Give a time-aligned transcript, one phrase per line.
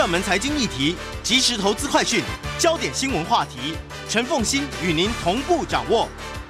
[0.00, 2.24] 热门财经议题，即时投资快讯，
[2.58, 3.76] 焦点新闻话题，
[4.08, 6.08] 陈凤欣与您同步掌握。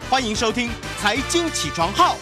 [0.09, 0.69] 欢迎收听
[1.01, 2.15] 《财经起床号》。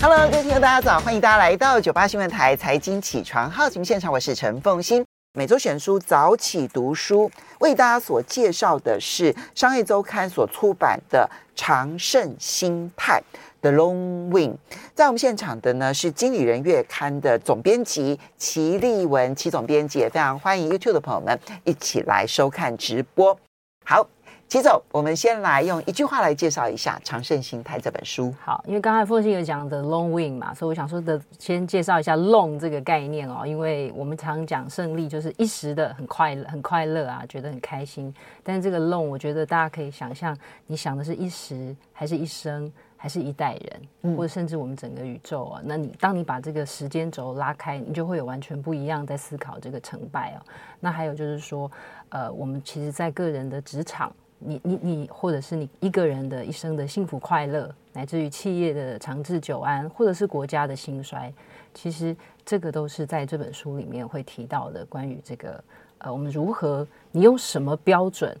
[0.00, 1.00] Hello，各位听众，大家早！
[1.00, 5.04] 欢迎大家来到九八新闻台《财经起床号》节目现场，我是陈凤欣。
[5.36, 7.28] 每周选书早起读书，
[7.58, 11.28] 为大家所介绍的是《商业周刊》所出版的
[11.60, 13.20] 《长胜心态》。
[13.60, 14.58] The Long Win，
[14.94, 23.36] 在我们现场的呢是《经理人月刊》的总编辑齐立文，齐总编辑也非常欢迎 YouTube 的朋友们一起来收看直播。
[23.84, 24.06] 好。
[24.46, 28.32] 齐总，我们先来用一句话来介绍一下《长胜心态》这本书。
[28.40, 33.44] 好，因为刚才凤馨有讲的 long win 嘛，所以我想说的先介绍一下 long 这个概念哦。
[33.44, 38.14] 因为我们常讲胜利就是一时的很快乐，很快乐啊，觉得很开心。
[38.44, 40.36] 但是这个 long，我觉得大家可以想象，
[40.66, 42.70] 你想的是一时，还是一生，
[43.04, 45.60] 还是一代人，嗯、或者甚至我们整个宇宙啊？
[45.62, 50.40] 那你当你把这个时间轴拉开，你就会有完全不一样在思考这个成败哦。
[50.80, 51.70] 那还有就是说，
[52.08, 54.10] 呃，我们其实，在个人的职场。
[54.38, 61.30] 你你你，或者是你一个人的一生的幸福快乐，乃至于企业的长治久安，或者是国家的兴衰，
[61.74, 64.82] 其实这个都是在这本书里面会提到的。
[64.86, 65.62] 关于这个，
[65.98, 68.34] 呃，我们如何，你用什么标准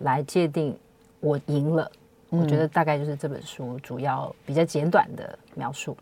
[0.00, 0.76] 来界定
[1.20, 1.88] 我赢了？
[2.30, 5.96] 嗯、我觉得大概就是这本书主要比较简短的描述。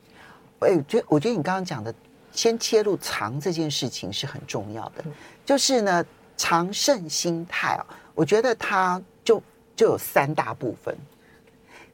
[0.61, 1.95] 哎，我觉得我觉得你刚刚讲的，
[2.33, 5.03] 先切入长这件事情是很重要的。
[5.05, 5.13] 嗯、
[5.45, 6.05] 就是呢，
[6.37, 9.03] 长胜心态啊，我觉得它。
[9.27, 9.43] 就
[9.75, 10.97] 就有三大部分，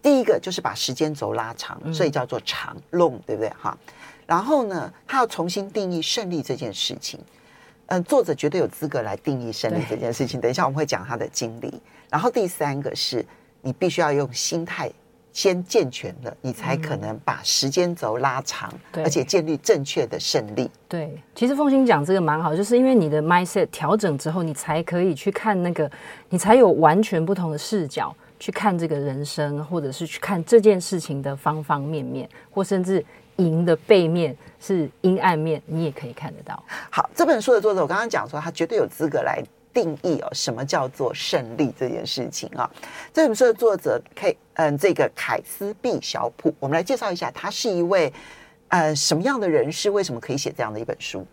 [0.02, 3.74] 第一个就是把时间轴拉长，所以叫做长 long，对不对哈？
[4.26, 7.18] 然后呢，他要重新定义胜利这件事情。
[7.86, 10.38] 嗯，作者绝对有资格来定义胜利这件事情。
[10.42, 11.80] 等一下我们会讲他的经历。
[12.10, 13.24] 然后第三个是
[13.62, 14.92] 你必须要用心态。
[15.34, 20.70] 先健全了，你才可能把时间轴拉长，嗯、而且建立正确的胜利。
[20.86, 25.90] 对，其实凤馨讲这个蛮好，就是因为你的 mindset 调整之后，你才可以去看那个，
[26.28, 33.02] 你才有完全不同的视角去看这个人生，或者是去看这件事情的方方面面，或甚至
[33.36, 36.62] 赢的背面是阴暗面，你也可以看得到。
[36.90, 39.42] 好，这本书的作者，我刚刚讲说，他绝对有资格来。
[39.72, 42.70] 定义哦，什么叫做胜利这件事情啊？
[43.12, 48.12] 这本书的作者 K，嗯，这个凯斯毕小普，我们来介绍一下，他是一位
[48.68, 49.90] 呃什么样的人士？
[49.90, 51.26] 为什么可以写这样的一本书？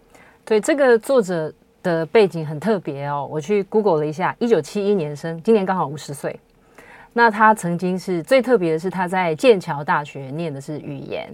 [0.46, 3.28] 对，这个作者的背景很特别哦。
[3.30, 6.40] 我去 Google 了一下，一九七一年生，今年刚好五十岁。
[7.14, 11.28] 那他曾经是最特别的是，他在剑桥大学念的是语言，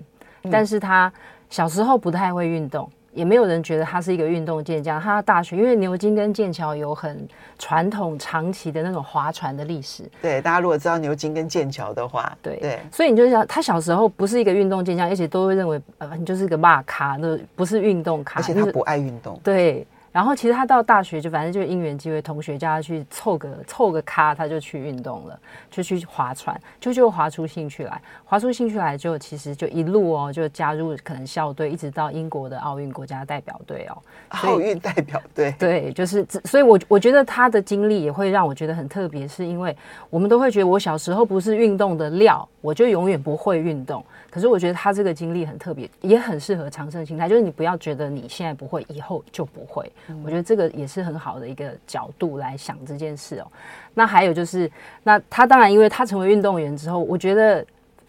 [0.44, 1.12] 嗯、但是他
[1.50, 2.90] 小时候不太会运动。
[3.16, 5.02] 也没有人觉得他是一个运动健将。
[5.02, 7.28] 他大学因为牛津跟剑桥有很
[7.58, 10.04] 传统长期的那种划船的历史。
[10.22, 19.40] 对，大家如果知道牛津跟剑桥的话，对对，所以你就想，他小时候不是一个运动健将，而且都会认为呃，你就是一个骂咖，那不是运动咖，而且他不爱运动。
[19.44, 19.88] 对。
[20.16, 25.38] 然后其实他到大学就反正就因缘机会，同学叫他去凑个凑个咖，他就去运动了，
[25.70, 33.98] 就去划船，就就划出兴趣来，划出兴趣来就其实就一路哦，就加入可能校队，一直到英国的奥运国家代表队哦，
[34.30, 39.76] 奥运代表队，对，就是所以我，我我觉得他的经历也会让我觉得很特别，是因为
[40.10, 44.02] 我们都会觉得我小时候不是运动的料，我就永远不会运动。
[44.36, 49.90] 可是我觉得他这个经历很特别，也很适合长胜心态，就是你不要觉得你现在不会，以后就不会。
[50.10, 53.48] 嗯、我觉得这个也是很好的一个角度来想这件事哦。
[53.94, 54.70] 那还有就是，
[55.04, 57.66] 那他当然因为他成为运动员之后，我觉得，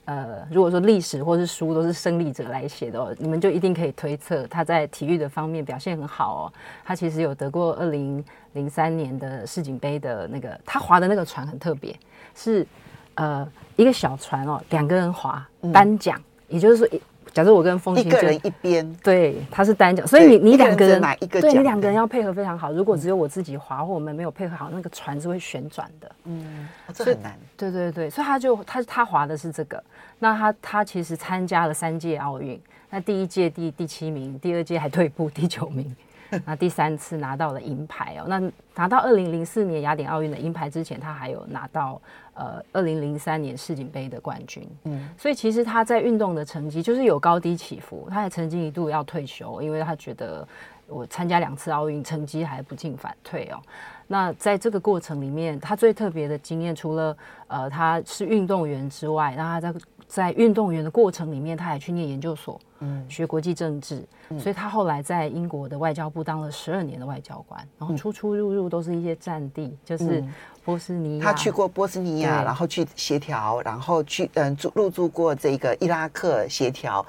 [0.06, 6.52] 呃，如果说历史或是书都是胜利者来写的哦，你们就一定可以推测他在体育的方面表现很好哦。
[6.84, 8.24] 他其实有得过二零
[8.54, 11.96] 零三年的世锦杯的那个，他划的那个船很特别，
[12.34, 12.66] 是。
[13.16, 13.46] 呃，
[13.76, 17.00] 一个小船哦，两个人划单桨，嗯、也就是说，
[17.32, 22.72] 假设我跟风行一个人一边，对，他是单桨，所以你你两个人哪一个对，你两个人要配合非常好。
[22.72, 26.10] 如果只有我自己划，或我们没有配合好，那个船是会旋转的。
[26.24, 27.36] 嗯，这很难。
[27.56, 29.82] 对对对，所以他就他他划的是这个。
[30.18, 32.58] 那他他其实参加了三届奥运，
[32.88, 35.94] 那第一届第第七名，第二届还退步第九名。
[36.44, 38.40] 那第三次拿到了银牌哦，那
[38.74, 42.00] 拿到二零零四年雅典奥运的银牌之前，他还有拿到
[42.36, 44.68] 呃二零零三年世锦杯的冠军。
[44.84, 48.06] 嗯，所以其实他在运动的成绩就是有高低起伏。
[48.10, 50.46] 他还曾经一度要退休，因为他觉得
[50.86, 53.58] 我参加两次奥运，成绩还不进反退哦。
[54.06, 57.16] 那在这个过程里面，他最特别的经验，除了
[57.48, 59.74] 呃他是运动员之外，那他在
[60.06, 70.24] 在运动员的过程里面，他也去念研究所，嗯，学国际政治，嗯、所以他后来在英国的外交部当了十二年的外交官，然后出出入入都是一些战地，嗯、就是
[70.64, 77.04] 波斯尼亚，他去过波斯尼亚，然后去协调，然后去嗯住入住过这个伊拉克协调。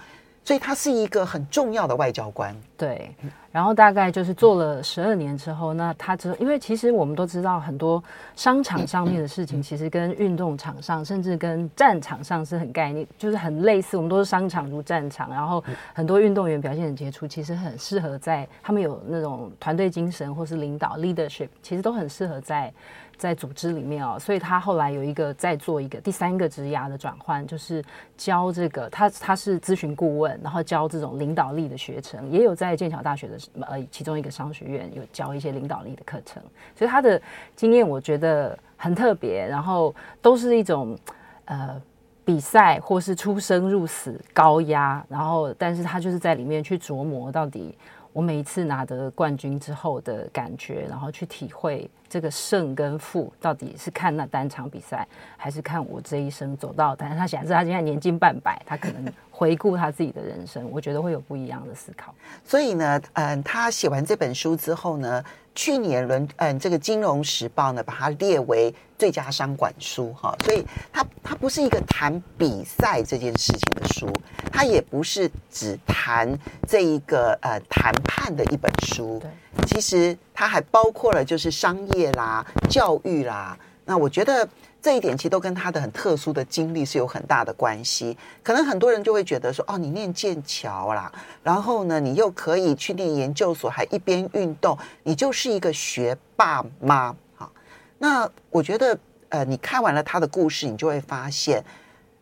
[0.47, 3.13] 所以他是一个很重要的外交官，对。
[3.51, 8.01] 然后大概就是做了十二年之后，那他之后，因为其实我们都知道，很多
[8.33, 13.97] 商场上面的事情，其实跟运动场上，甚至跟战场上是很概念，就是很类似。
[13.97, 15.61] 我们都是商场如战场，然后
[15.94, 22.71] 很多运动员表现很杰出，其实很适合在他们有那种团队精神或是领导 leadership，其实都很适合在。
[23.18, 27.84] 在组织里面哦，所以他后来有一个在做一个第三个职涯的转换，就是
[28.16, 36.42] 教这个他他是咨询顾问，然后教这种领导力的学程，也有在剑桥大学的呃其中一个商学院有教一些领导力的课程，
[36.75, 37.22] 所以他的
[37.56, 40.98] 经验我觉得很特别，然后都是一种
[41.46, 41.81] 呃
[42.24, 47.75] 比赛或是出生入死高压，然后但是他就是在里面去琢磨到底。
[48.18, 56.96] 我每一次拿得冠军之后的感觉，然后去体会这个胜跟负到底是看那单场比赛，还是看我这一生走到。
[56.96, 59.06] 但是他显示他现在年近半百，他可能
[59.38, 62.13] 回顾他自己的人生，我觉得会有不一样的思考。
[62.44, 65.24] 所以呢，嗯，他写完这本书之后呢，
[65.54, 70.36] 去年轮嗯这个《金融时报》呢把它列为最佳商管书哈。
[70.44, 74.12] 所以他他不是一个谈比赛这件事情的书，
[74.51, 76.36] 他也不是只谈
[76.68, 77.94] 这一个呃谈。
[78.10, 79.30] 判的一本书，对
[79.68, 83.57] 其实它还包括了就是商业啦、教育啦。
[83.86, 84.48] 那我觉得
[84.88, 88.18] 这一点其实都跟他的很特殊的经历是有很大的关系。
[88.42, 91.12] 可能很多人就会觉得说，哦，你念剑桥啦，
[91.44, 97.13] 然后呢，你又可以去念研究所，还一边运动，你就是一个学霸吗？
[97.36, 97.51] 好，
[97.98, 98.98] 那我觉得，
[99.28, 101.62] 呃，你看完了他的故事，你就会发现，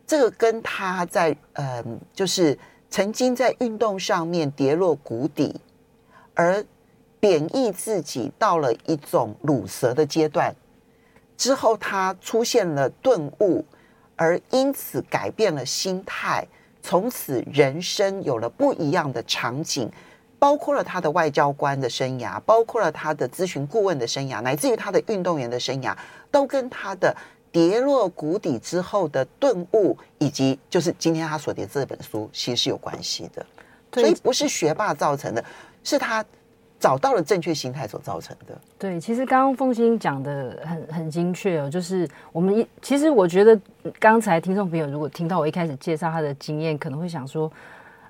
[0.08, 2.58] 这个跟他在嗯、就是
[2.90, 5.62] 曾经在运动上面跌落谷底。
[6.34, 6.66] 而
[7.20, 10.52] 贬抑自己到了一种鲁蛇的阶段
[11.38, 13.64] 之后，他出现了顿悟，
[14.16, 16.48] 而因此改变了心态，
[16.82, 19.92] 从此人生有了不一样的场景，
[20.40, 25.96] 包括了他的外交官的生涯，包括了他的咨询顾问的生涯，乃至于他的运动员的生涯，
[26.32, 27.16] 都跟他的
[27.52, 33.46] 跌落谷底之后的顿悟，以及就是今天他所写这本书，其实是有关系的。
[33.94, 35.44] 所以不是学霸造成的。
[35.84, 36.26] 是他
[36.86, 38.56] 找到了正确心态所造成的。
[38.78, 43.60] 对，其实刚刚凤欣讲的很很精确哦，就是我们一其实我觉得
[44.00, 47.52] 刚才听众朋友如果听到我一开始介绍他的经验，可能会想说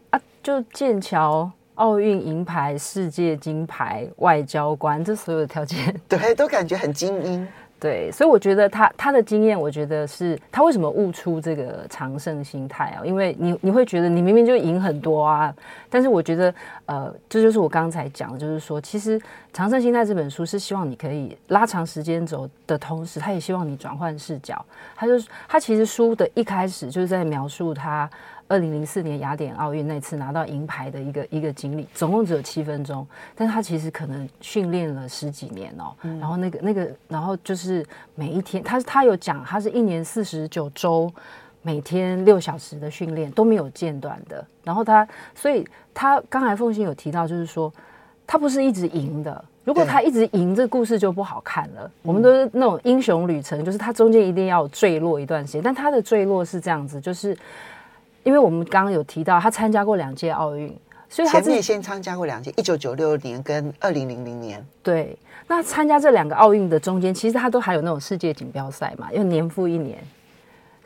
[0.10, 7.48] 啊，就剑桥奥运银牌、世界金牌、外交官，这所有的条件，对，都感觉很精英。
[7.78, 13.06] 对，所以我觉得他他的经验，我觉得是他为什么悟出这个常胜心态啊？
[13.06, 15.54] 因为你你会觉得你明明就赢很多啊，
[15.90, 16.54] 但是我觉得
[16.86, 19.20] 呃，这就是我刚才讲的，就是说，其实
[19.54, 24.66] 《常胜心态》这本书是希望你可以拉长时间轴的同时，他也希望你转换视角。
[24.96, 25.14] 他就
[25.48, 28.10] 他其实书的一开始就是在描述他。
[28.48, 35.92] 二零零四年雅典奥运那次拿到银牌的一个一个经历，总共只有七分钟，但他其实可能训练了十几年哦。
[36.04, 41.12] 嗯、然后那个那个，然后就是每一天，他他有讲，他是一年四十九周，
[41.64, 44.46] 每天六小时的训练都没有间断的。
[44.64, 47.74] 然后他，所以他刚才凤馨有提到，就是说
[48.28, 49.44] 他不是一直赢的。
[49.64, 51.90] 如果他一直赢，这故事就不好看了。
[52.04, 57.36] 我们都是那种英雄旅程，就是他中间一定要坠落一段时间，但他的坠落是这样子，就是。
[58.26, 60.76] 因为我们刚刚有提到，他参加过两届奥运，
[61.08, 64.66] 所以他前面先参加过两届，一九九六年跟二零零零年。
[64.82, 65.16] 对，
[65.48, 70.00] 那参加这两个奥运的中间，其实他都还有那种世界锦标赛嘛，又年复一年，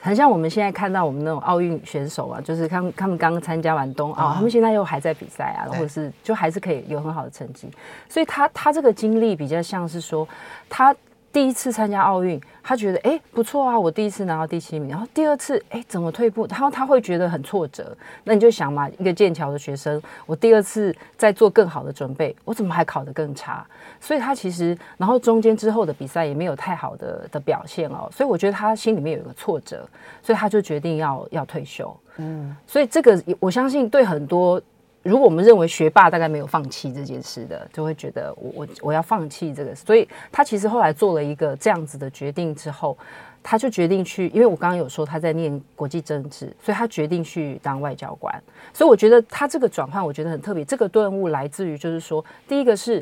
[0.01, 7.72] 很像我们现在看到我们那种奥运选手啊，就是他们他们刚刚参加完冬奥，哦，他们现在又还在比赛啊，或者是就还是可以有很好的成绩，
[8.10, 10.27] 所以他他这个经历比较像是说
[10.67, 10.93] 他。
[11.31, 14.89] 第一次参加奥运，他觉得哎不错啊，我第一次拿到第七名。
[14.89, 16.48] 然后第二次哎怎么退步？
[16.50, 17.95] 然后他会觉得很挫折。
[18.24, 23.65] 那你就想嘛，一个剑桥的学生，我第二次再做更好的准备，我怎么还考得更差？
[24.01, 28.09] 所以他其实，然后中间之后的比赛也没有太好的的表现哦。
[28.12, 29.88] 所以我觉得他心里面有一个挫折，
[30.24, 31.95] 所以他就决定要要退休。
[32.17, 34.62] 嗯，所以这个我相信对很多
[35.01, 39.74] 如果我们认为学霸大概没有放弃这件事的，就会觉得我我我要放弃这个。
[39.74, 42.98] 所以他其实后来做了一个这样子的决定之后，
[43.41, 48.44] 他就决定去，因为我刚刚有说他在念国际政治，所以他决定去当外交官。
[48.74, 50.65] 所以我觉得他这个转换，我觉得很特别。
[50.65, 53.01] 这个顿悟来自于就是说，第一个是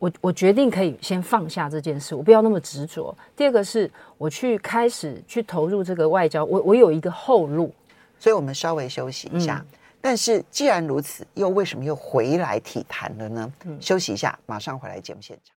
[0.00, 3.16] 我我决定可以先放下这件事，我不要那么执着。
[3.36, 7.72] 第二个是我去开始去投入这个外交，我我有一个后路。
[8.18, 9.64] 所以我们稍微休息一下。
[9.70, 13.50] 嗯但是既然如此，又为什么又回来体坛了呢？
[13.64, 15.53] 嗯，休息一下，马上回来节目现场。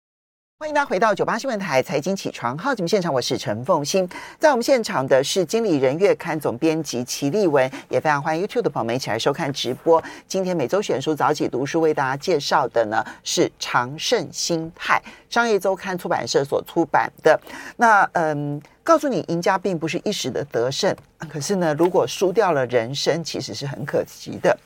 [0.65, 4.09] 欢迎大家回到九八新闻台财经起床号节目现场，我是陈凤欣。
[4.39, 10.03] 在我们现场的是经理人月刊总编辑齐立文，也非常欢迎 YouTube 的朋友们一起来收看直播。
[10.27, 17.39] 今天每周选书早起读书为大家介绍的呢是《长胜心态》，商业周刊出版社所出版的。
[17.77, 18.59] 那嗯。
[18.83, 20.97] 告诉你，赢家并不是一时的得胜，
[21.29, 24.59] 可是呢，如果输掉了人生，其实是很可惜的。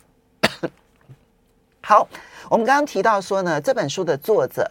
[1.80, 2.06] 好，
[2.48, 4.68] 我们刚刚提到说呢，这本书的作者，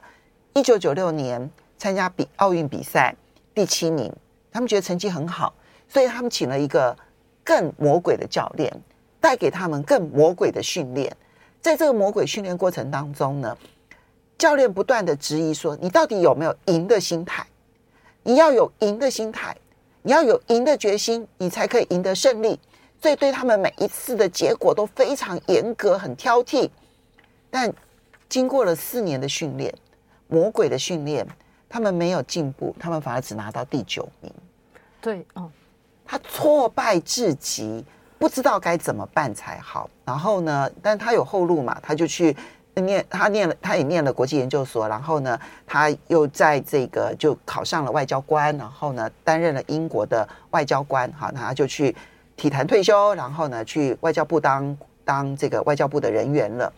[0.57, 3.15] 一九九六年参加比奥运比赛
[3.53, 4.11] 第七名，
[4.51, 5.53] 他们觉得成绩很好，
[5.87, 6.97] 所以他们请了一个
[7.43, 8.75] 更魔鬼的教练，
[9.21, 11.15] 带给他们更魔鬼的训练。
[11.61, 13.55] 在这个魔鬼训练过程当中呢，
[14.35, 17.45] 教练不断的质疑说：“你到底有没有赢的心态？”
[18.25, 19.55] 你要有赢的心态，
[20.01, 22.59] 你要有赢的决心，你才可以赢得胜利。
[22.99, 26.67] 所以对他们每一次的结果都非常严格，很挑剔。
[27.51, 27.71] 但
[28.27, 29.71] 经过了四年的训练，
[30.27, 31.27] 魔鬼的训练，
[31.67, 34.31] 他们没有进步，他们反而只拿到第九名。
[35.01, 35.49] 对，哦，
[36.05, 37.83] 他挫败至极，
[38.17, 39.89] 不知道该怎么办才好。
[40.05, 42.35] 然后呢，但他有后路嘛，他就去。
[42.79, 51.95] 念他念了，他也念了国际研究所，然后呢，他又在这个就考上了外交官，然后呢，担任了英国的外交官，好，那他就去
[52.35, 56.71] 体坛退休，然后呢，去外交部当当这个外交部的人员了。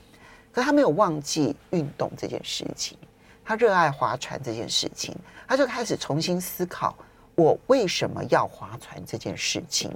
[0.54, 2.98] 可他没有忘记运动这件事情，
[3.50, 5.12] 他热爱划船这件事情，
[5.48, 6.96] 他就开始重新思考
[7.34, 9.92] 我为什么要划船这件事情。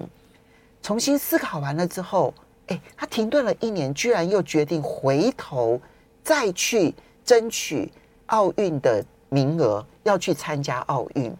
[0.81, 2.33] 重新思考完了之后，
[2.65, 5.79] 哎，他停顿了一年，居然又决定回头。
[6.23, 7.91] 再去争取
[8.27, 11.31] 奥运的名额，要去参加奥运，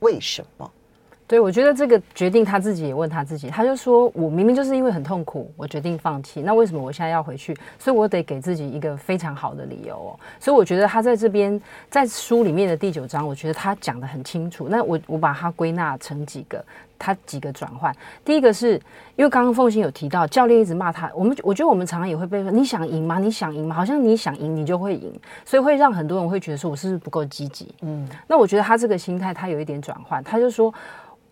[0.00, 0.68] 为什么？
[1.30, 6.42] 对，我觉得这个决定他自己也问他自己，他就说：“我明明就是因为很痛苦，我决定放弃。
[6.42, 7.56] 那为什么我现在要回去？
[7.78, 10.18] 所以我得给自己一个非常好的理由哦。
[10.40, 14.66] 所以我觉得他在这边在书里面的第九章，我觉得他讲的很清楚。
[14.68, 16.60] 那我我把它归纳成几个。”
[17.02, 18.74] 他几个转换，第一个是
[19.16, 23.18] 因为刚刚凤馨有提到教练一直骂他，我们我觉得我们常常也会被说，你想赢吗？
[23.18, 23.74] 你想赢吗？
[23.74, 25.10] 好像你想赢你就会赢，
[25.46, 27.74] 所以会让很多人会觉得说我是不是不够积极？
[27.80, 30.70] 嗯，那我觉得他这个心态他有一点转换，他就说，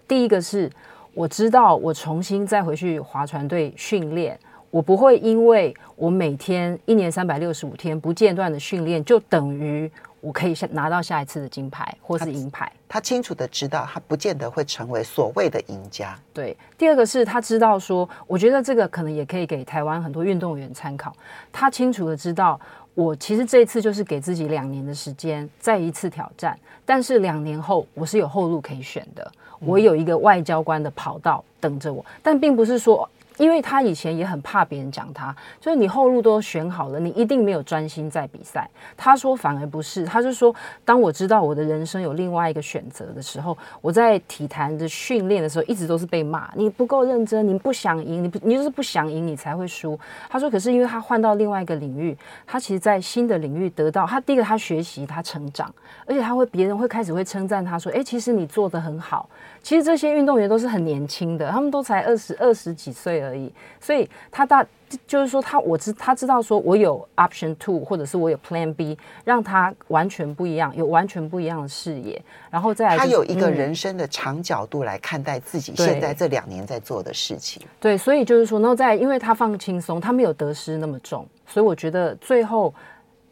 [0.09, 0.69] 第一个是
[1.15, 4.37] 我知道我重新再回去划船队训练，
[4.71, 9.89] 我不会因为我每天一年三百六十五天不间断的训练就等于。
[10.21, 12.99] 我可以下拿到下一次的金牌或是银牌他。
[12.99, 16.19] 他清楚的知道，他不见得会成为所谓的赢家。
[16.35, 21.15] 对，第二个是他知道说，我觉得这个可能也可以给台湾很多运动员参考。
[21.53, 22.59] 他清楚的知道，
[22.95, 26.59] 我其实这一次就是给自己两年的时间，再一次挑战。
[26.85, 32.05] 但是两年后，我是有后路可以选的，我有一个外交官的跑道等着我。
[32.23, 33.09] 但并不是说。
[33.39, 38.69] 因为他以前也很怕别人讲他，就是你后路都选好了，你一定没有专心在比赛。
[38.97, 40.55] 他说反而不是，他就说，
[40.85, 49.99] 当我知道我的人生有另外一个选择的时候，我在体坛的训练的时候，一直都是被骂，你不够认真，你不想赢，你不你就是不想赢，你才会输。
[50.29, 52.17] 他说，可是因为他换到另外一个领域，
[52.47, 55.73] 他其实在新的领域得到他第一个他学习他成长，
[56.07, 59.29] 而且他会别人会开始会称赞他说，哎，其实你做得很好。
[59.69, 64.67] 其实这些运动员都是很年轻的，他们都才二十二十几岁而已，所以他大
[65.07, 68.97] 就是说他我知他知道说我有 option two 或者是我有 plan B，
[69.27, 77.61] 让他完全不一样，有完全不一样的视野，然后再来、就是、他有一个人生的长角度来看待自己现在这两年在做的事情。
[77.79, 82.73] 对，对，所以就是说，然后再因为他放轻松，他没有得失那么重，所以我觉得最后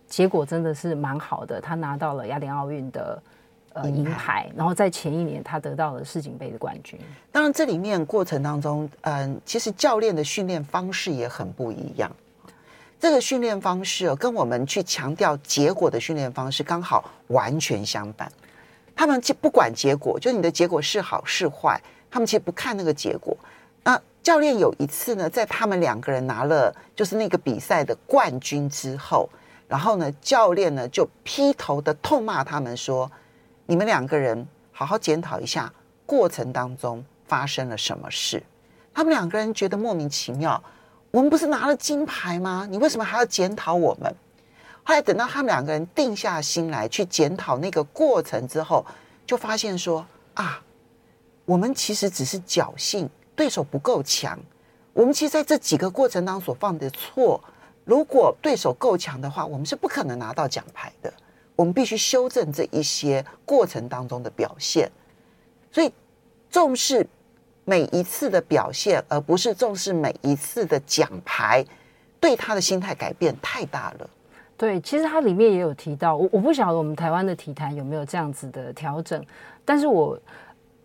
[0.07, 3.23] 结果真的是蛮好的，他拿到了亚联奥运的。
[3.77, 6.99] 呃，银牌，然后在前一年他得到了世锦杯的冠军。
[7.31, 12.11] 当然，这里面过程当中，嗯，其实教练的训练方式也很不一样。
[12.99, 18.33] 这个训练方式跟我们去强调结果的训练方式刚好完全相反。
[18.95, 21.79] 他们不管结果，就你的结果是好是坏，
[22.11, 23.37] 他们其实不看那个结果。
[23.85, 29.29] 那教练有一次呢，在他们两个人拿了就是那个比赛的冠军之后，
[29.69, 33.13] 然后呢，教练呢就劈头的痛骂他们说。
[33.67, 35.73] 你们两个人好好检讨一下
[36.07, 38.43] 过程当中发生了什么事。
[38.95, 40.63] 他们两个人觉得莫名其妙。
[41.11, 42.67] 我们不是拿了金牌吗？
[42.69, 44.15] 你为什么还要检讨我们？
[44.85, 48.85] 后来等到他们两个人定下心来去检讨那个过程之后，
[49.27, 50.63] 就发现说啊，
[51.45, 54.39] 我们其实只是侥幸，对手不够强。
[54.93, 57.43] 我们其实在这几个过程当中所犯的错，
[57.85, 61.13] 如果对手够强的话，我们是不可能拿到奖牌的。
[61.57, 64.89] 我们必须修正这一些过程当中的表现，
[65.73, 65.91] 所以
[66.51, 67.05] 重视
[67.65, 71.65] 每一次的表现，而不是重视每一次的奖牌，
[72.21, 74.09] 对他的心态改变太大了。
[74.59, 79.23] 对，其实它里面也有提到，我我不晓得我们台湾的体坛有没有这样子的调整，
[79.67, 80.19] 但是我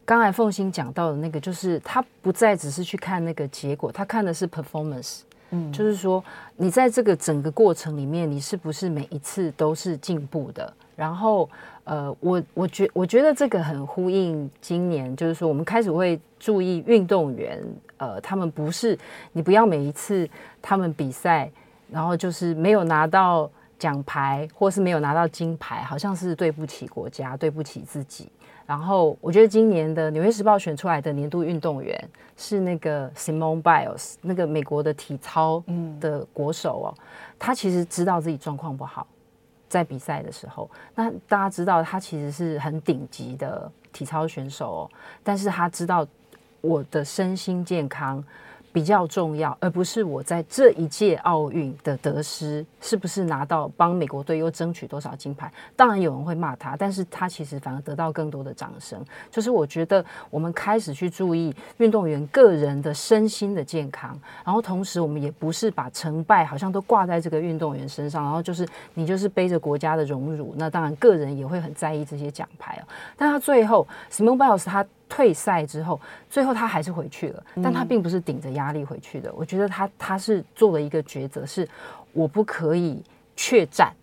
[0.03, 6.23] 刚才凤馨讲到的那个，就是他不再只是去看那个结果，他看的是 performance，嗯，就是说
[6.57, 10.73] 你在这个整个过程里面，你是不是每一次都是进步的？
[10.95, 11.49] 然后，
[11.83, 17.63] 呃，我我觉我觉得这个很呼应今年，就是说我们开始会注意运动员，
[17.97, 18.97] 呃，他们不是
[19.31, 20.27] 你不要每一次
[20.61, 21.51] 他们比赛，
[21.89, 23.49] 然后就是没有拿到。
[23.81, 28.31] 奖牌，或是没有拿到金牌，好像是对不起国家，对不起自己。
[28.71, 35.61] 然后我觉得今年的《纽约时报》选出来的年度运动员是那个 Simone Biles，那个美国的体操
[35.99, 36.87] 的国手哦。
[37.37, 39.05] 他其实知道自己状况不好，
[39.67, 44.89] 在比赛的时候，那大家知道他其实是很顶级的体操选手哦，
[45.21, 46.07] 但是他知道
[46.61, 48.23] 我的身心健康。
[48.73, 55.51] 比较重要，而不是我在这一届奥运的得失是不是拿到帮美国队又争取多少金牌？
[55.75, 59.03] 当然有人会骂他，但是他其实反而得到更多的掌声。
[59.29, 72.87] 就是我觉得我们开始去注意运动员个人的身心的健康，然后同时我们也不是把成败好像都挂在这个运动员身上，然后就是你就是背着国家的荣辱，那当然个人也会很在意这些奖牌哦。
[73.17, 74.85] 但他最后 s m o n b i l e s 他。
[75.11, 75.99] 退赛之后，
[76.29, 79.29] 最后他还是回去了，但他并不是顶着压力回去的。
[79.35, 81.67] 我觉得他他是做了一个抉择，是
[82.13, 83.03] 我不可以
[83.35, 83.93] 怯战，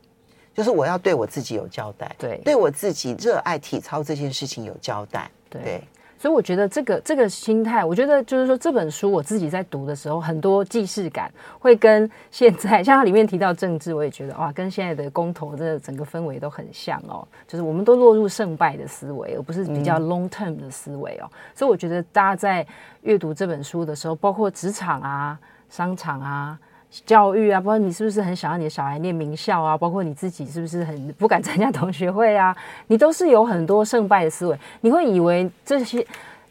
[0.53, 5.63] 就是我要对我自己有交代，对，对我自己热爱体操这件事情有交代，对。
[5.63, 5.83] 对
[6.19, 17.27] 所以我觉得这个这个心态，我觉得就是说这本书我自己在读的时候，很多既视感会跟现在像它里面提到政治，我也觉得哇，跟现在的公投的整个氛围都很像哦。
[17.47, 21.31] 就是我们都落入胜败的思维，而不是比较 long term 的思维哦。
[21.55, 22.67] 所以我觉得大家在
[23.03, 26.59] 阅读这本书的时候，包括职场啊、商场啊。
[27.05, 29.77] 教育啊，包括你是不是很想要你的小孩念名校啊？
[29.77, 32.57] 包括你自己是不是很不敢参加同学会啊？
[32.87, 34.59] 你都是有很多胜败的思维。
[34.81, 36.05] 你会以为这些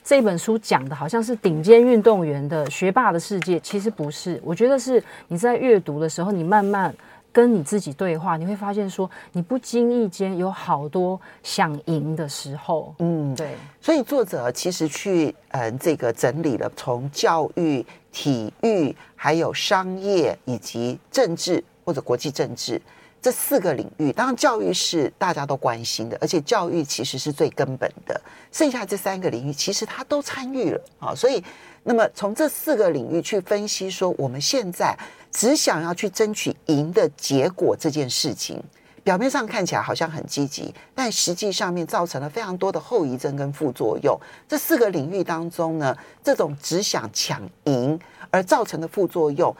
[0.03, 4.39] 这本书讲的好像是顶尖运动员的学霸的世界，其实不是。
[4.43, 6.93] 我觉得是你在阅读的时候，你慢慢
[7.31, 12.93] 跟你自己对话，你会发现说，你不经意间有好多想赢的时候。
[12.99, 13.55] 嗯，对。
[13.81, 17.83] 所以作者其实去嗯这个整理了从教育。
[18.17, 22.81] 体育、还有商业以及政治或者国际政治
[23.21, 28.19] 这四个领域，当然教育是大家都关心的，而且教育其实是最根本的。
[28.51, 31.13] 剩下这三个领域，其实他都参与了啊。
[31.13, 31.43] 所以，
[31.83, 34.97] 那么从这四个领域去分析，说我们现在
[35.31, 38.59] 只想要去争取赢的结果这件事情。
[39.07, 44.19] 表面上看起来好像很积极，但实际上面造成了非常多的后遗症跟副作用。
[44.49, 47.97] 这四个领域当中呢，这种只想抢赢
[48.29, 49.55] 而造成的副作用，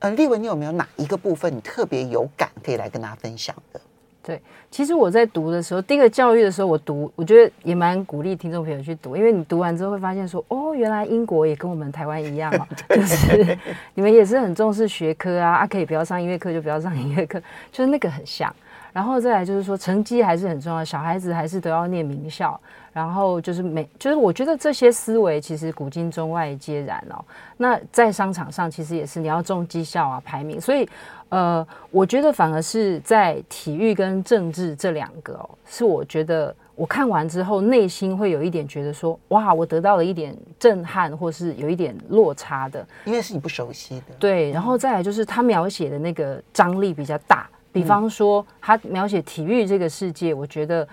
[0.00, 3.80] 呃，立文，你有没有哪一个部分你特别有感，可以来跟大家分享的？
[4.22, 4.38] 对，
[4.70, 13.58] 其实我在读的时候，第一个教育的时候，我读，我觉得也蛮鼓励听众朋友去读，因为你读完之后会发现说，哦，原来英国也跟我们台湾一样啊， 就是
[13.94, 17.40] 你们也是很重视学科啊，啊，可以不要上音乐课就不要上音乐课，
[17.72, 18.54] 就是那个很像。
[18.92, 22.58] 然后再来就是说，成绩还是很重要，小孩子还是都要念名校。
[22.92, 27.24] 然后就是每，就是我觉得这些思维其实古今中外皆然哦。
[27.56, 30.60] 那在商场上，其实也是你要重绩效啊，排名。
[30.60, 30.88] 所以，
[31.28, 44.06] 呃，我觉得反而是在体育跟政治这两个哦，是我觉得我看完之后内心会有一点觉得说，哇，我得到了一点震撼，或是有一点落差的，因为是你不熟悉的。
[44.18, 47.48] 对，然后再来就是他描写的那个张力比较大。
[47.72, 50.88] 比方说，他描写体育这个世界，我觉得，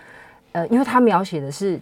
[0.52, 1.80] 呃，因为他描写的是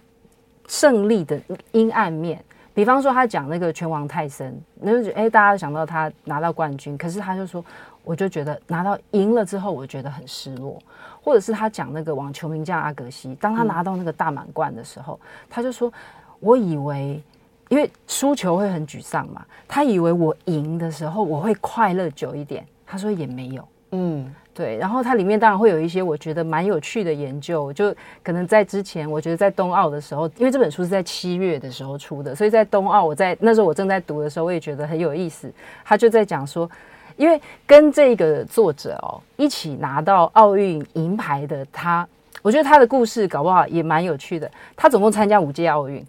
[0.68, 1.40] 胜利的
[1.72, 2.44] 阴暗面。
[2.74, 7.64] 比方说，他讲那个拳王泰森，那就哎，大家想到他拿到冠军，可是他就说，
[8.04, 10.78] 我就觉得拿到赢了之后，我觉得很失落。
[11.22, 15.92] 或者是他讲那个网球名将阿格西，当他拿到那个大满贯的时候，他就说，
[16.40, 17.22] 我以为，
[17.70, 24.34] 因为输球会很沮丧嘛，他以为我赢的时候我会快乐久一点，他说也没有，嗯。
[24.56, 35.52] 对，然后它里面当然会有一些我觉得蛮有趣的研究，就可能在之前，我觉得在冬奥的时候，因为这本书是在七月的时候出的，所以在冬奥，我在那时候我正在读的时候，我也觉得很有意思。
[35.84, 36.72] 他就在讲说，
[37.18, 42.08] 因为跟这个作者哦一起拿到奥运银牌的他，
[42.42, 44.50] 我觉得他的故事搞不好也蛮有趣的。
[44.74, 46.02] 他总共参加五届奥运。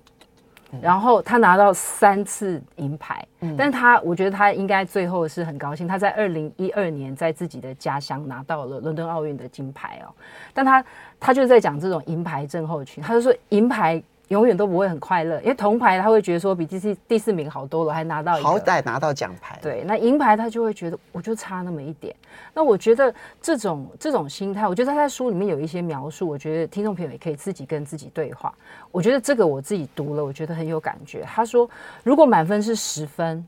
[0.80, 10.12] 然后他拿到三次银牌，嗯、但他我觉得他应该最后是很高兴，他在二零一二年在自己的家乡拿到了伦敦奥运的金牌哦，
[10.52, 10.84] 但他
[11.18, 14.02] 他就在讲这种银牌症候群，他就说银牌。
[14.28, 19.56] 永远都不会很快乐，因为铜牌他会觉得说比第四第四名好多了，还拿到好歹拿到奖牌。
[19.62, 22.14] 对，那银牌他就会觉得我就差那么一点。
[22.52, 28.52] 那我觉得这种这种心态，我觉得他在书里面有一些描述，我觉得听众朋友也可以自己跟自己对话。
[28.90, 31.22] 我觉得这个我自己读了，我觉得很有感觉。
[31.22, 31.68] 他说，
[32.02, 33.46] 如果满分是十分，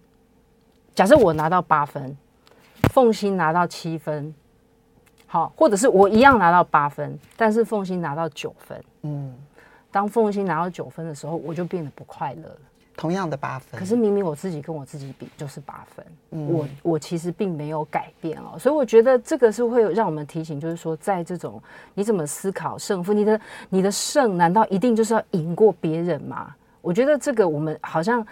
[0.94, 2.16] 假设我拿到八分，
[2.92, 4.32] 凤欣拿到七分，
[5.26, 9.34] 好，或者是我一样拿到八分，但是凤欣拿到九分，嗯。
[9.90, 12.58] 当凤欣拿到九分的时候，我就变得不快乐了。
[12.96, 18.58] 同样的八分，可是明明我自己跟我自己比就是八分，嗯、我我其实并没有改变哦。
[18.58, 21.62] 所以我觉得这个是会让我们提醒，就是说，在这种
[21.94, 26.52] 你怎么思考胜负，你的你的胜难道一定就是要赢过别人吗？
[26.80, 28.26] 我觉得这个我们好像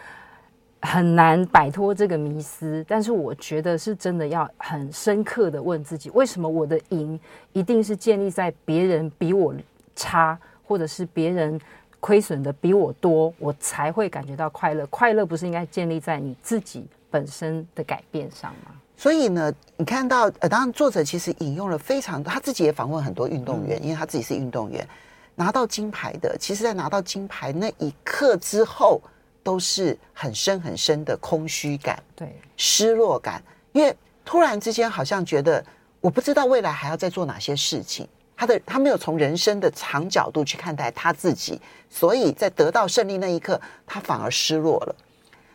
[0.82, 2.84] 很难摆脱这个迷思。
[2.88, 7.16] 但是我觉得是真的要很深刻的问自己，为什么我的赢
[7.52, 9.54] 一定是建立在别人比我
[9.94, 10.36] 差？
[10.66, 11.60] 或者是别人
[12.00, 14.86] 亏损的比我多，我才会感觉到快乐。
[14.86, 18.72] 快乐不是应该建立在你自己本身的改变上吗？
[18.96, 24.86] 所以呢，你看到呃，当然作者其实引用了非常多，他自己也访问很多运动员，嗯、因为他自己是运动员，
[25.34, 29.00] 拿到金牌的，其实在拿到金牌那一刻之后，
[29.42, 35.64] 都是很深很深的空虚感，对，失落感，因为突然之间好像觉得
[36.00, 38.08] 我不知道未来还要再做哪些事情。
[38.36, 44.94] 他的他没有从人生的长角度去看待他自己，所以在得到胜利那一刻，他反而失落了。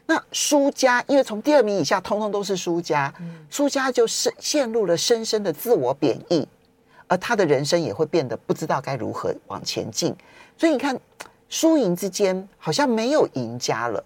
[0.07, 3.13] 那输家，因为从第二名以下，通通都是输家，
[3.49, 6.47] 输家就是陷入了深深的自我贬义，
[7.07, 10.15] 而他的人生也会变得不知道该如何往前进。
[10.57, 10.99] 所以你看，
[11.49, 14.03] 输赢之间好像没有赢家了，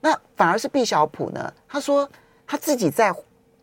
[0.00, 1.52] 那反而是毕小普呢？
[1.68, 2.08] 他说
[2.46, 3.12] 他自己在。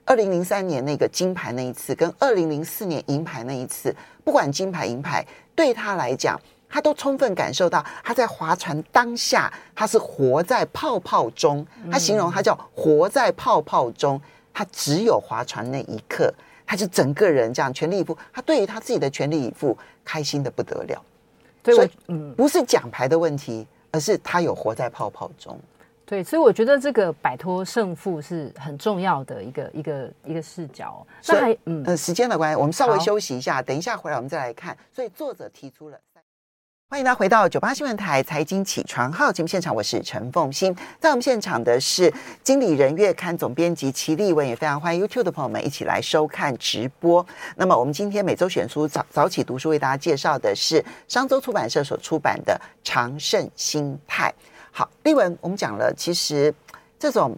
[0.09, 6.35] 二零零三年那个金牌那一次，跟二零零四年银牌那一次，不管金牌银牌，对他来讲，
[6.67, 11.63] 他都充分感受到他在划船当下，他是活在泡泡中。
[11.91, 14.19] 他形容他叫活在泡泡中，
[14.51, 16.33] 他只有划船那一刻，
[16.65, 18.17] 他就整个人这样全力以赴。
[18.33, 20.99] 他对于他自己的全力以赴，开心的不得了。
[21.65, 25.55] 所以，嗯，不是奖牌的问题，而是他有活在泡泡中。
[26.09, 31.05] 对，所以我觉得这个摆脱胜负是很重要的一个一个一个视角。
[31.27, 34.75] 那还嗯，呃，时间的关系，我们稍微休息一下，等一下回来我们再来看。
[34.91, 35.99] 所以作者提出了，
[36.89, 47.23] 欢迎大家回到九八新闻台财经起床号节目现场，我是陈凤欣，在我们现场的是经理人月刊总编辑齐立文，也非常欢迎 YouTube 的朋友们一起来收看直播。
[47.55, 54.33] 那么我们今天每周选书早早起读书为大家介绍的是商周出版社所出版的《长盛心态》。
[54.71, 56.53] 好，立文，我们讲了，其实
[56.97, 57.35] 这种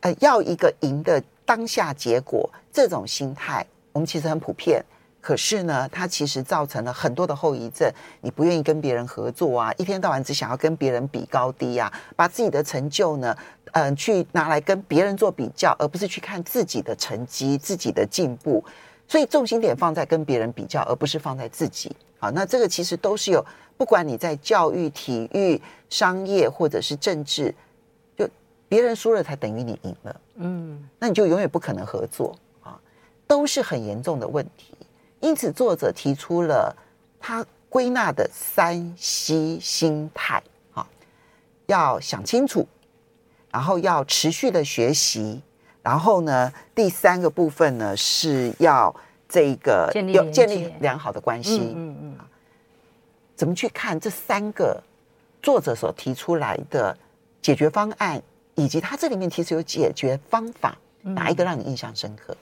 [0.00, 4.84] 呃要一个赢的当下结果，这种心态，我们其实很普遍。
[5.20, 7.86] 可是呢，它其实造成了很多的后遗症。
[8.22, 13.36] 你不愿意跟别人合作啊，一天到晚只想要跟别人比高低啊，把自己的成就呢，
[13.72, 18.64] 嗯、去拿来跟别人做比较，而不是去看自己的成绩、自己的进步。
[19.06, 21.94] 所以重心点放在跟别人比较，而不是放在自己。
[22.20, 23.44] 好，那这个其实都是有。
[23.76, 27.54] 不管你在教育、体育、商业或者是政治，
[28.14, 28.28] 就
[28.68, 32.78] 别人输了才等于你赢了，嗯，那你就永远不可能合作啊，
[33.26, 34.74] 都是很严重的问题。
[35.20, 36.76] 因此，作者提出了
[37.18, 40.42] 他归纳的三 C 心态
[40.74, 40.86] 啊，
[41.64, 42.68] 要想清楚，
[43.50, 45.40] 然后要持续的学习，
[45.82, 48.94] 然后呢，第三个部分呢是要
[49.30, 51.96] 这个有建立良好的关系，嗯嗯。
[52.02, 52.16] 嗯
[53.36, 54.78] 怎么去看这三个
[55.40, 56.94] 作者所提出来的
[57.40, 58.20] 解决方案，
[58.54, 62.34] 以及他这里面其实有解决方法，哪一个让你印象深刻？
[62.34, 62.36] 嗯、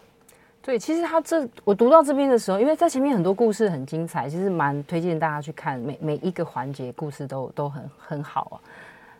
[0.61, 8.59] 对，其实他这我读到这边的时候，因为在前面很多故事很精彩，其实蛮推荐大家去看，每每一个环节故事都都很很好啊。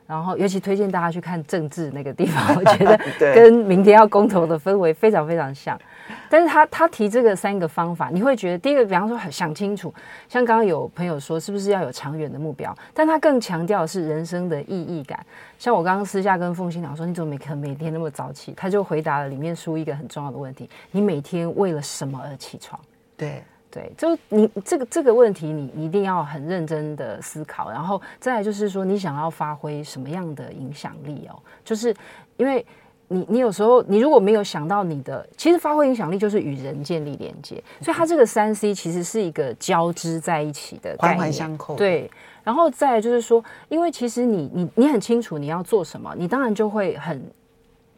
[0.09, 2.99] 然后尤其推荐大家去看政治那个地方，我觉得
[3.33, 5.81] 跟明天要公投的氛围非常非常像。
[6.31, 9.93] 但是他他提这个三个方法，你会觉得第一个，比方说想清楚，
[10.29, 12.77] 像刚刚有朋友说，是不是要有长远的目标？
[12.95, 15.25] 但他更强调的是人生的意义感。
[15.59, 18.53] 像我刚刚私下跟凤新讲说，你怎么每可能每天那么早起？
[18.57, 22.81] 他就回答了里面书一个很重要的问题：你每天为了什么而起床？
[23.17, 31.39] 对对，就你这个这个问题，你一定要很认真的思考，然后再来就是说，你想要发挥什么样的影响力哦？
[31.65, 31.95] 就是
[32.37, 32.65] 因为。
[33.09, 41.75] 你你有时候你如果没有想到你的，其实发挥影响力就是与人建立连接，所以它这个三 C 其实是一个交织在一起的，环环相扣。
[41.75, 42.11] 对，
[42.45, 47.23] 然后再来就是说，因为其实你你你很清楚你要做什么，你当然就会很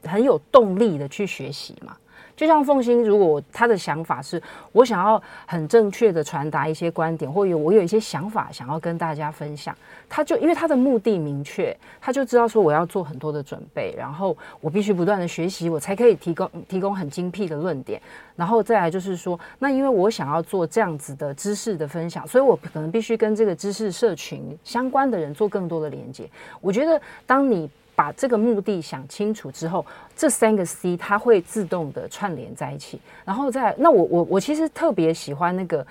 [0.04, 1.96] 很有动力的去学习嘛。
[2.40, 9.76] 就像凤馨，如果他的想法是我想要很正确的传达一些观点，或有我有一些想法想要跟大家分享，
[10.08, 18.00] 他就因为他的目的明确，他就知道说我要做很多的准备，然后我必须不断的学习，我才可以提供提供很精辟的论点。
[18.36, 26.26] 然后再来就是说，那因为我想要做这样子的知识的分享，所以我可能必须跟这个知识社群相关的人做更多的连接。
[26.62, 27.68] 我觉得当你。
[28.00, 29.84] 把这个目的想清楚之后，
[30.16, 35.86] 这三个 C 它会自动的串联在一起，然后再那我我我其实特别喜欢那个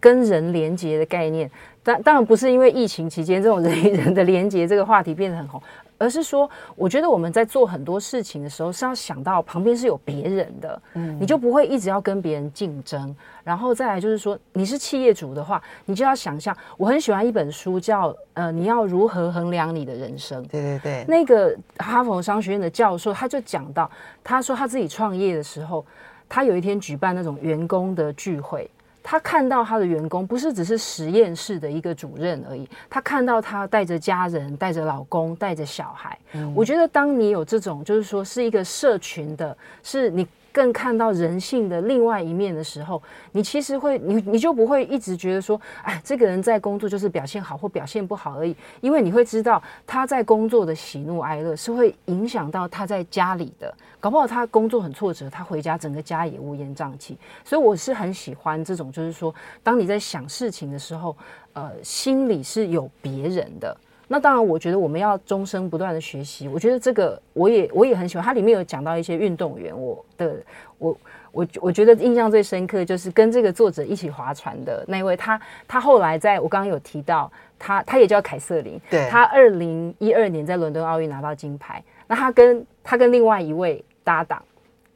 [0.00, 1.48] 跟人连接的概念，
[1.84, 5.62] 但当然不是因为疫情期间这种人与人的连接这个话题变得很红。
[6.02, 13.14] 而是说，我觉得我们在做很多事情的时候，是要想到旁边是有别人的，嗯，你就不会一直要跟别人竞争。
[13.44, 20.42] 然后再来就是说，你是企业主的话，你就要想象，我很喜欢一本书叫呃，你要如何衡量你的人生？
[20.48, 23.88] 对对对，那个哈佛商学院的教授他就讲到，
[24.24, 25.86] 他说他自己创业的时候，
[26.28, 28.68] 他有一天举办那种员工的聚会。
[29.02, 36.18] 他看到他的员工不是只是实验室的一个主任而已，他看到他带着家人、带着老公、带着小孩。
[36.32, 36.52] 嗯。
[36.54, 40.26] 我觉得，当你有这种，就是说是一个社群的，是你。
[40.52, 57.16] 更看到人性的另外一面的时候，你其实会，你你就不会一直觉得说，哎，这个人在工作就是表现好或表现不好而已，因为你会知道他在工作的喜怒哀乐是会影响到他在家里的，搞不好他工作很挫折，他回家整个家也乌烟瘴气。
[57.44, 61.16] 所以我是很喜欢这种，就是说，当你在想事情的时候，
[61.54, 63.76] 呃，心里是有别人的。
[64.12, 66.46] 那当然，我觉得我们要终生不断的学习。
[66.46, 68.22] 我觉得这个我也我也很喜欢。
[68.22, 70.36] 它里面有讲到一些运动员，我的
[70.76, 70.98] 我
[71.32, 81.82] 我我觉得印象最深刻就是跟这个作者一起划船的那位，他他后来在我刚刚有提到他，他也叫凯瑟琳，对，他二零一二年在伦敦奥运拿到金牌。
[82.06, 84.42] 那他跟他跟另外一位搭档。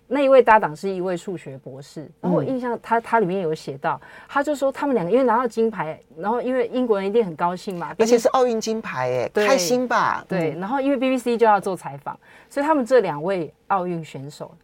[0.08, 10.24] 那一位搭档是一位数学博士，然后我印象他他里面有写到，他就说他们两个因为拿到金牌，然后因为英国人一定很高兴嘛，而且是奥运金牌哎，开心吧？
[10.28, 14.54] 对，然后因为 BBC 就要做采访，所以他们这两位奥运选手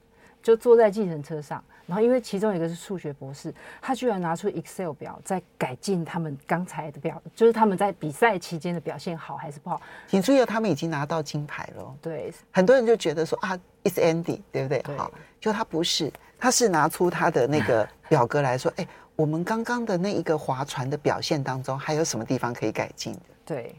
[0.42, 1.62] 就坐在计程车上。
[1.86, 9.80] 然后，因为其中一个是数学博士，他居然拿出 Excel 表在改进他们刚才的表，就是他们在比赛期间的表现好还是不好。
[10.06, 11.94] 请注意，他们已经拿到金牌了。
[12.00, 14.78] 对，很多人就觉得说啊，It's Andy，对不对？
[14.80, 14.96] 对。
[14.96, 23.20] 好，就他不是，他是拿出他的那个 表格来说，哎，我们刚刚的那一个划船的表现当中，还有什么地方可以改进的？
[23.44, 23.74] 对。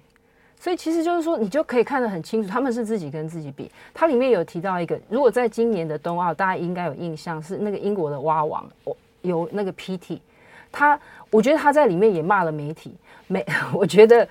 [0.64, 3.70] 所以其实就是说，你就可以看得很清楚，他们是自己跟自己比。
[3.94, 10.20] 它里面有提到一个，如果在今年的冬奥，大家应该有印象，是那个英国的蛙王，我有那个 PT，
[10.72, 10.98] 他，
[11.30, 12.96] 我觉得他在里面也骂了媒体，
[13.28, 13.46] 没，
[13.76, 14.26] 我觉得。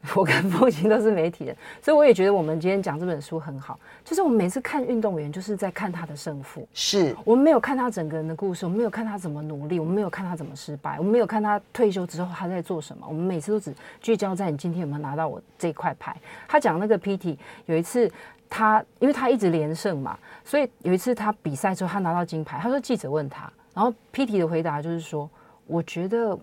[0.14, 3.78] 我跟父亲都是媒体人，所以我也觉得我们今天讲这本书很好。
[4.04, 13.04] 就是我们每次看运动员，就是在看他的胜负，是我们没有看他整个人的故事，我们没有看他怎么努力，我们没有看他怎么失败，我们没有看他退休之后他在做什么。
[13.08, 16.16] 我们每次都只聚焦在你今天有没有拿到我这块牌。
[16.46, 18.10] 他讲那个 PT 有一次
[18.48, 25.28] 他，因为他一直连胜嘛，所以有一次他比赛之后他拿到金牌，他说记者问他，然后 PT 的回答就是说，
[25.66, 26.38] 我觉得。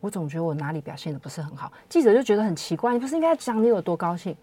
[0.00, 4.36] 我总觉得我哪里表现的不是很好，记者就觉得很奇怪，你不是应该讲你有多高兴？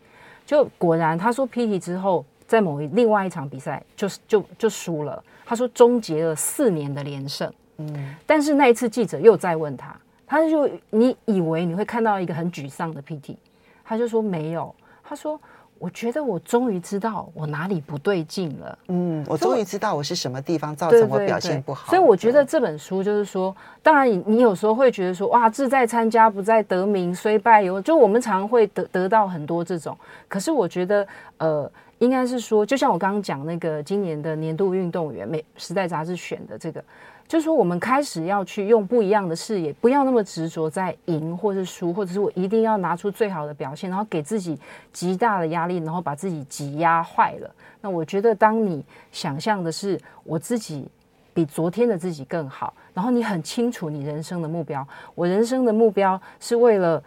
[0.45, 7.51] 就果然他说 PT 之后，在某一另外一场比赛就是就就输了，他说终结了四年的连胜。
[7.77, 9.95] 嗯，但是那一次记者又再问他，
[10.27, 13.35] 他就你以为你会看到一个很沮丧的 PT，
[13.83, 15.39] 他就说没有，他说。
[15.77, 18.77] 我觉得我终于知道我哪里不对劲了。
[18.87, 21.89] 嗯，我终于知道我是什么地方造成我表现不好。
[21.89, 29.97] 所以我觉得这本书就是说，当然你有时候会觉得说，哇，志在参加不在得名，虽败犹，就我们常会得得到很多这种。
[30.27, 31.07] 可是我觉得，
[31.37, 36.83] 呃，应该是说，就像我刚刚讲那个今年的年度运动员，美时代杂志选的这个。
[37.27, 44.57] 就是说，我们开始要去用不一样的视野，不要那么执着在赢或是输，或者是我一定要拿出最好的表现，然后给自己
[44.93, 47.49] 极大的压力，然后把自己挤压坏了。
[47.81, 50.87] 那我觉得，当你想象的是我自己
[51.33, 57.03] 比昨天的自己更好，然后你很清楚你人生的目标，我人生的目标是为了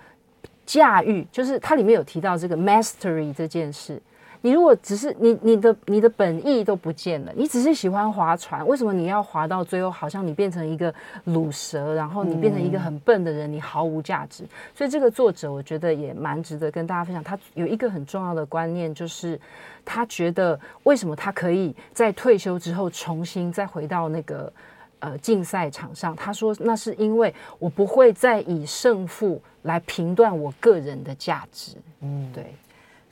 [0.66, 4.02] 驾驭，就是它里面有提到这个 mastery 这件事。
[4.40, 14.44] 你如果只是你你的你的本意都不见了，你只是喜欢划船，为什么你要划到最后，好像你变成一个鲁蛇，然后你变成一个很笨的人，你毫无价值。
[14.74, 17.22] 所以这个作者我觉得也蛮值得跟大家分享。
[17.22, 19.40] 他有一个很重要的观念，就是
[19.85, 24.53] 他觉得为什么他可以在退休之后重新再回到那个
[25.01, 26.14] 呃竞赛场上？
[26.14, 31.77] 他说那是因为我不会再以胜负来评断我个人的价值。
[32.01, 32.55] 嗯，对。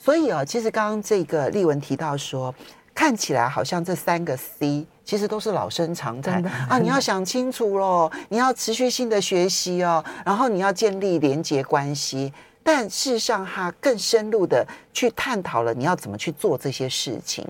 [0.07, 2.55] 所以啊，其实刚刚这个丽文提到说，
[2.95, 6.79] 看起来好像这三个 C 其实都是老生常谈啊。
[6.79, 12.33] 你要想清楚喽，你要持续性的学习哦，然后你要建立连结关系。
[12.63, 17.45] 但事实上，他更深入的去探讨了你要怎么去做这些事情。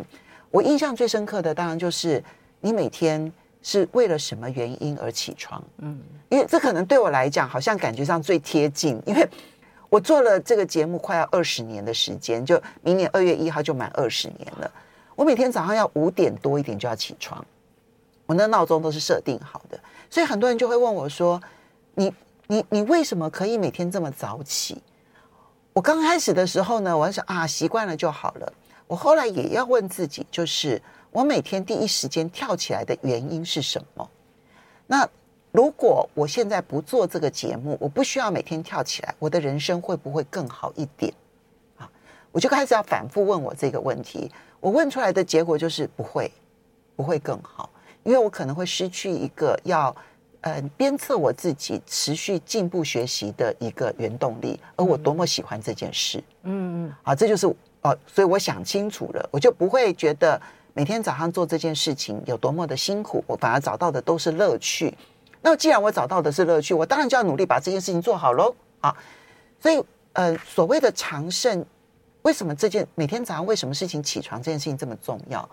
[0.51, 2.25] 我印象最深刻的，当然就是
[2.63, 5.63] 你每天是为了什么原因而起床。
[5.83, 9.29] 嗯，因为这可能对我来讲，好像感觉上最贴近，因为。
[9.89, 14.71] 我做了这个节目快要二十年的时间，就明年二月一号就满二十年了。
[15.15, 17.45] 我每天早上要五点多一点就要起床，
[18.27, 19.79] 我那闹钟都是设定好的，
[20.11, 21.41] 所以很多人就会问我说
[21.95, 22.13] ：“你
[22.49, 24.83] 你你为什么可以每天这么早起？”
[25.73, 28.53] 我刚开始的时候呢，我想啊，习惯了就好了。
[28.87, 34.11] 我后来也要问自己，就是我每天第一时间跳起来的原因是什么？
[34.87, 35.09] 那。
[35.57, 41.11] 如果我现在不做这个节目，我不需要每天跳起来，我的人生会不会更好一点？
[41.79, 41.91] 啊，
[42.31, 44.31] 我就开始要反复问我这个问题。
[44.61, 46.31] 我问出来的结果就是不会，
[46.95, 47.71] 不会更好，
[48.03, 49.97] 因为我可能会失去一个要
[50.43, 56.23] 呃鞭策我自己持续进步学习的一个原动力，而我多么喜欢这件事。
[56.43, 57.47] 嗯嗯，啊，这就是
[57.81, 60.39] 哦，所以我想清楚了，我就不会觉得
[60.75, 64.95] 每天早上做这件事情有多么的辛苦，我反而找到的都是乐趣。
[65.47, 68.93] 那既然我找到的是乐趣，我当然就要努力把这件事情做好喽啊！
[69.61, 69.81] 所以，
[70.15, 71.65] 呃，所谓的长盛，
[72.23, 75.49] 为什么这件每天早上为什么事情起床这件事情这么重要？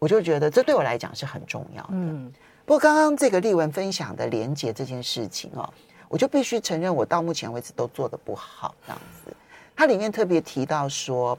[0.00, 1.90] 我就觉得这对我来讲是很重要的。
[1.92, 2.32] 嗯，
[2.64, 5.72] 不过刚刚这个丽文分享的连接这件事情哦，
[6.08, 8.74] 我就必须承认，我到目前为止都做的不好。
[8.84, 9.32] 这样子，
[9.76, 11.38] 它里面特别提到说，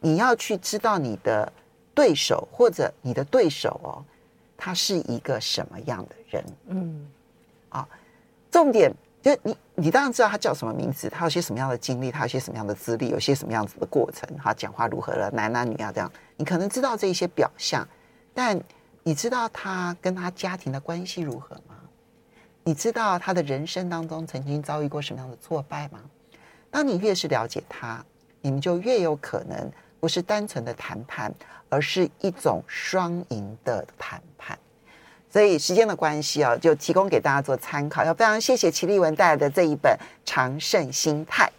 [0.00, 1.50] 你要去知道你的
[1.94, 4.04] 对手或者你的对手哦，
[4.54, 6.44] 他是一个什么样的人？
[6.66, 7.10] 嗯。
[7.70, 7.88] 啊，
[8.50, 17.86] 重点就你，你当然知道他叫什么名字，他有些什么样的经历，他有些什么样的资历，有些什么样子的过程，他讲话如何了，男啊女啊这样，你可能知道这一些表象，
[18.32, 18.60] 但
[19.02, 21.74] 你知道他跟他家庭的关系如何吗？
[22.64, 26.00] 你知道他的人生当中曾经遭遇过什么样的挫败吗？
[26.70, 28.04] 当你越是了解他，
[28.42, 31.34] 你们就越有可能不是单纯的谈判，
[31.70, 34.58] 而是一种双赢的谈判。
[35.30, 38.04] 所以时间的关系啊，就提供给大家做参考。
[38.04, 39.92] 要非常谢谢齐丽文带来的这一本
[40.24, 41.44] 《长胜心态》。